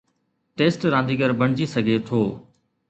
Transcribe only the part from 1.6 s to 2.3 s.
سگهي ٿو.